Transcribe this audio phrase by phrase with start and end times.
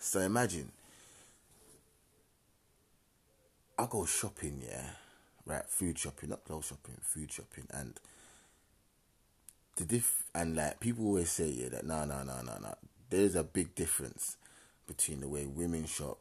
[0.00, 0.72] So imagine
[3.78, 4.86] I go shopping, yeah,
[5.44, 5.68] right?
[5.68, 8.00] Food shopping, not clothes shopping, food shopping, and
[9.76, 12.74] the diff and like people always say, yeah, that no, no, no, no, no.
[13.10, 14.36] There's a big difference
[14.86, 16.18] between the way women shop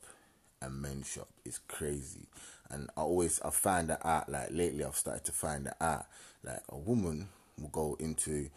[0.61, 1.29] and men shop.
[1.45, 2.27] It's crazy,
[2.69, 4.29] and I always I find that out.
[4.29, 6.05] Like lately, I've started to find that out.
[6.43, 8.49] Like a woman will go into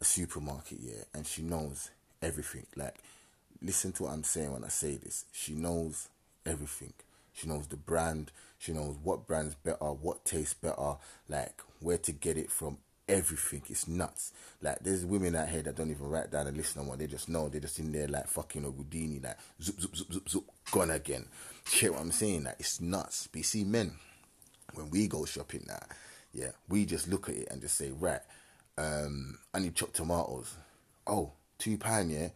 [0.00, 1.90] a supermarket, yeah, and she knows
[2.22, 2.66] everything.
[2.76, 2.96] Like,
[3.62, 5.24] listen to what I'm saying when I say this.
[5.32, 6.08] She knows
[6.46, 6.92] everything.
[7.32, 8.32] She knows the brand.
[8.58, 10.96] She knows what brand's better, what tastes better,
[11.28, 12.78] like where to get it from.
[13.08, 14.34] Everything It's nuts.
[14.60, 17.06] Like there's women out here that don't even write down and listen on what they
[17.06, 17.48] just know.
[17.48, 20.90] They're just in there like fucking a Houdini, like zoop zoop zoop zoop zoop, gone
[20.90, 21.24] again.
[21.80, 22.44] You what I'm saying?
[22.44, 23.26] Like it's nuts.
[23.32, 23.92] But you see, men,
[24.74, 25.80] when we go shopping now,
[26.34, 28.20] yeah, we just look at it and just say, right,
[28.76, 30.54] um, I need chopped tomatoes.
[31.06, 32.28] Oh, two pound, yeah.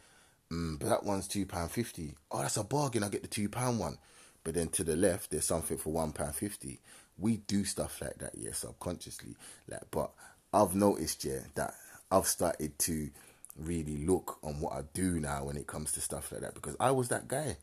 [0.52, 2.14] Mm, but that one's two pound fifty.
[2.30, 3.02] Oh, that's a bargain.
[3.02, 3.98] I get the two pound one
[4.44, 6.80] but then to the left there's something for one pound fifty.
[7.18, 9.36] We do stuff like that, yeah, subconsciously.
[9.68, 10.10] Like, but
[10.52, 11.74] I've noticed, yeah, that
[12.10, 13.10] I've started to
[13.56, 16.74] really look on what I do now when it comes to stuff like that because
[16.80, 17.56] I was that guy.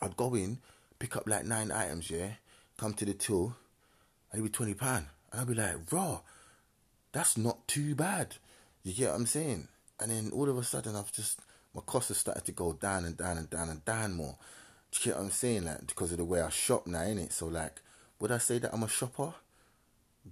[0.00, 0.58] I'd go in,
[0.98, 2.32] pick up like nine items, yeah,
[2.76, 3.56] come to the till,
[4.30, 6.20] and it'd be twenty pound, and I'd be like, raw,
[7.12, 8.36] that's not too bad.
[8.84, 9.68] You get what I'm saying?
[9.98, 11.40] And then all of a sudden, I've just
[11.76, 14.36] my costs have started to go down and down and down and down more.
[14.90, 15.66] Do you get what I'm saying?
[15.66, 17.32] Like because of the way I shop now, innit?
[17.32, 17.82] So like,
[18.18, 19.34] would I say that I'm a shopper?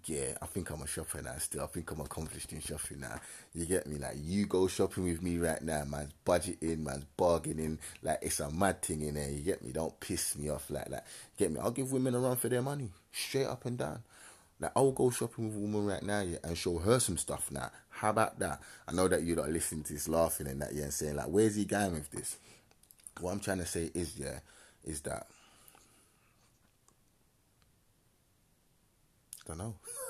[0.06, 1.62] Yeah, I think I'm a shopper now still.
[1.62, 3.20] I think I'm accomplished in shopping now.
[3.53, 3.98] You get me?
[3.98, 8.51] Like you go shopping with me right now, man's budgeting, man's bargaining, like it's a
[8.51, 9.31] mad thing in there.
[9.31, 9.73] You get me?
[9.73, 11.06] Don't piss me off like that.
[11.36, 11.61] Get me?
[11.61, 12.91] I'll give women a run for their money.
[13.12, 14.03] Straight up and down.
[14.60, 17.50] Like I'll go shopping with a woman right now, yeah, and show her some stuff
[17.50, 17.70] now.
[17.91, 18.61] How about that?
[18.86, 21.27] I know that you're not listening to this laughing and that, yeah, and saying like,
[21.27, 22.38] where's he going with this?
[23.20, 24.41] What I'm trying to say is, yeah,
[24.84, 25.27] is that
[29.45, 29.74] I don't know.